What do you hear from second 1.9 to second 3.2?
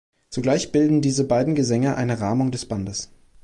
eine Rahmung des Bandes.